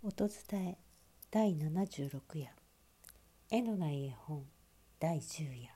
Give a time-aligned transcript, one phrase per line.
[0.00, 0.78] 音伝え
[1.32, 2.50] 第76夜。
[3.50, 4.44] 絵のない絵本
[5.00, 5.70] 第10夜。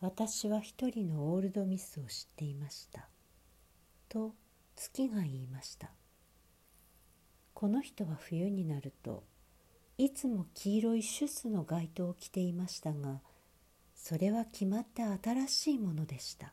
[0.00, 3.08] 私は一人のオールドミスを知っていました。
[4.08, 4.36] と
[4.76, 5.90] 月が言いました。
[7.54, 9.24] この人は冬になると
[9.98, 13.20] いつも黄色いシュスの街灯を着ていましたが
[13.96, 16.52] それは決まって新しいものでした。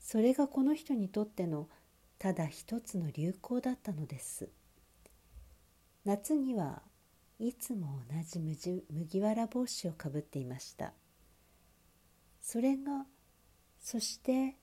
[0.00, 1.68] それがこの人にとっての
[2.22, 4.48] ただ一つの流行だったのです。
[6.04, 6.80] 夏には
[7.40, 8.38] いつも同じ
[8.88, 10.92] 麦わら帽子をかぶっていました。
[12.40, 13.06] それが
[13.80, 14.54] そして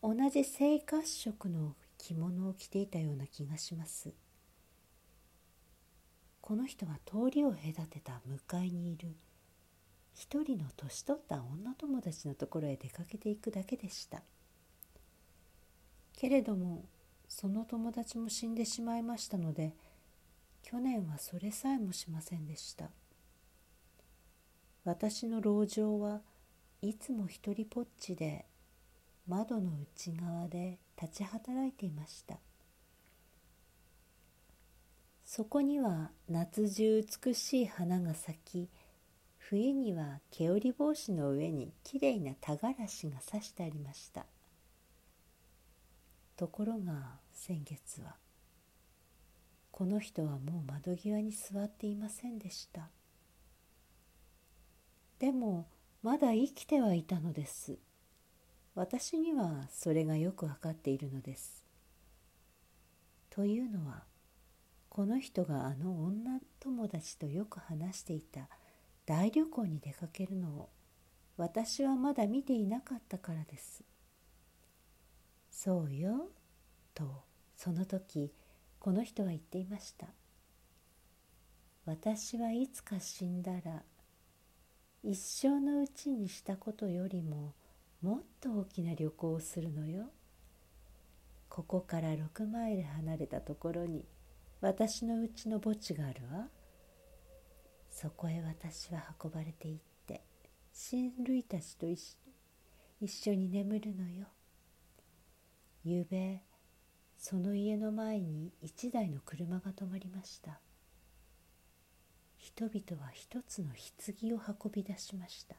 [0.00, 4.12] 同じ生活色の着物を着ていたような気がします。
[6.40, 9.16] この人は通りを隔てた向かいにいる。
[10.14, 14.22] 一人の年取った女友達のところへ出かけていくだけでした。
[16.12, 16.84] けれども
[17.30, 19.72] その友達も死んでしまいましたので
[20.62, 22.90] 去年はそれさえもしませんでした。
[24.84, 26.20] 私の老嬢は
[26.82, 28.44] いつも一人ぽっちで
[29.26, 32.38] 窓の内側で立ち働いていました。
[35.24, 38.68] そこには夏中美しい花が咲き
[39.38, 44.26] 冬には毛織帽子の上にきれいな田がらしが刺してありました。
[46.40, 48.16] ところが先月は
[49.70, 52.88] この人はもう窓際に座っていませんでした。
[55.18, 55.68] でも
[56.02, 57.76] まだ生きてはいたのです。
[58.74, 61.62] 私にはそれがよくわかっているのです。
[63.28, 64.04] というのは
[64.88, 68.48] この人があの女友達とよく話していた
[69.04, 70.70] 大旅行に出かけるのを
[71.36, 73.89] 私はまだ見ていなかったからです。
[75.62, 76.30] そうよ」
[76.94, 77.22] と
[77.54, 78.32] その時
[78.78, 80.06] この人は言っていました
[81.84, 83.84] 「私はいつか死んだら
[85.02, 87.52] 一生のうちにしたことよりも
[88.00, 90.10] もっと大きな旅行をするのよ」
[91.50, 94.06] ここから6マイル離れたところに
[94.62, 96.48] 私のうちの墓地があるわ。
[97.90, 100.24] そこへ私は運ばれていって
[100.72, 102.16] 親類たちと一
[103.08, 104.26] 緒に眠るのよ。
[105.82, 106.42] ゆうべ
[107.16, 110.60] その家の前に一台の車が止まりました。
[112.36, 115.56] 人々は一つの棺を運び出しました。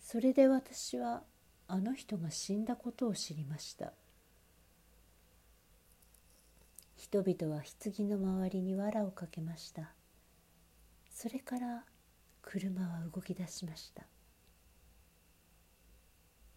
[0.00, 1.22] それで私は
[1.66, 3.92] あの人が死んだことを知りました。
[6.96, 9.92] 人々は棺の周りに藁をかけました。
[11.10, 11.84] それから
[12.42, 14.06] 車は動き出しました。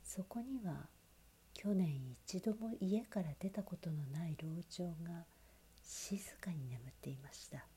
[0.04, 0.88] そこには
[1.62, 5.26] 去年一度も家から出たことのない老長が
[5.84, 7.68] 静かに眠っていました。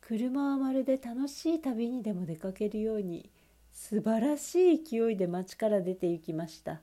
[0.00, 3.32] 車はまるで楽しい旅にでも出かけるように
[3.72, 6.82] 素晴らしい勢いで町から出て行きました。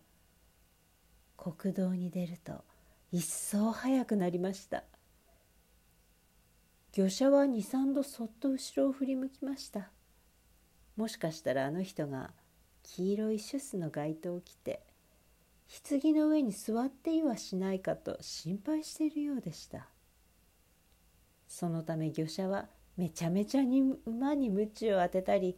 [1.38, 2.66] 国道に出ると
[3.13, 4.84] 一層早くなりました。
[6.91, 9.91] 魚車は23度そっと後ろを振り向きました。
[10.97, 12.31] もしかしたらあの人が
[12.95, 14.81] 黄色いシュスの街灯を着て
[15.89, 19.87] 棺の上に座っていはしないかと心配しているようでした。
[21.47, 25.57] そのため魚者はめちゃめちゃに馬に鞭を当てたり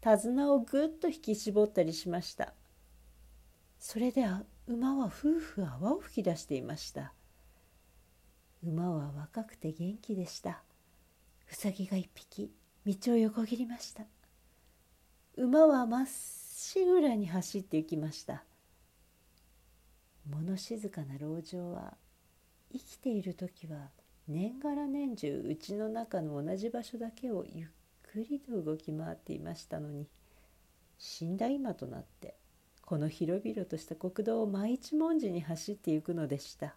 [0.00, 2.52] 手綱をぐっと引き絞ったりしました。
[3.78, 4.26] それで
[4.66, 7.12] 馬は夫婦泡を吹き出していました。
[8.62, 10.62] 馬は若くて元気でした。
[11.50, 12.50] うさぎが一匹
[12.84, 14.04] 道を横切りました。
[15.36, 16.06] 馬はまっ
[16.58, 18.42] しぐらに走って行きました。
[20.24, 21.98] 物静かな老女は
[22.72, 23.90] 生きている時は
[24.26, 27.68] 年がら年中うちの中の同じ場所だけをゆっ
[28.02, 30.08] くりと動き回っていましたのに
[30.96, 32.34] 死んだ今となって
[32.80, 36.74] この広々とした国道を毎日文字に走ってゆくのでした。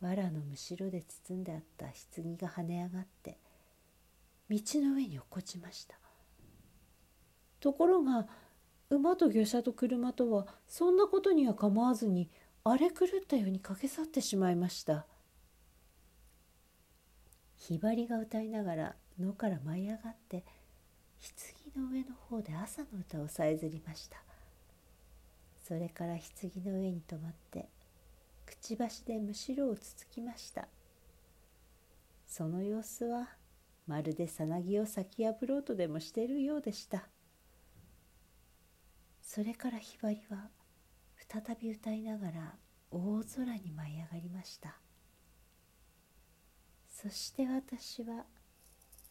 [0.00, 3.38] 藁のむしろで包んであった棺が跳ね上がって
[4.50, 5.96] 道の上に落っこちました。
[7.60, 8.26] ところが
[8.90, 12.30] 馬と魚車と車とはそんなことには構わずに
[12.64, 15.06] 荒れ狂ったように駆け去ってしまいました。
[17.56, 20.44] ひばりが歌いながら野から舞い上がって
[21.74, 24.22] 棺の上の方で朝の歌をさえずりました。
[25.66, 26.18] それから棺
[26.64, 27.68] の上に止まって
[28.46, 30.68] くちばしでむしろをつつきました。
[32.26, 33.28] その様子は
[33.86, 37.08] まるでさなぎを裂き破ろうとでもしているようでした。
[39.38, 40.48] それからひばりは
[41.32, 42.54] 再び歌いながら
[42.90, 44.74] 大空に舞い上がりました。
[46.88, 48.24] そして私は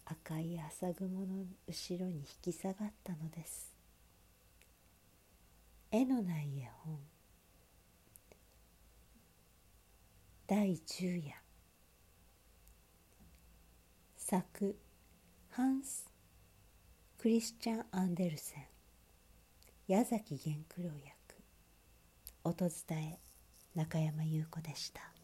[0.04, 3.74] 赤い朝雲の後ろに引き下がったのです。
[5.92, 7.00] 絵のない絵本。
[10.46, 11.36] 第10夜。
[14.18, 14.78] 作
[15.52, 16.12] ハンス・
[17.18, 18.77] クリスチャン・アンデルセン。
[19.88, 21.16] 矢崎源九郎役。
[22.44, 23.20] 音伝え
[23.74, 25.17] 中山優子でした。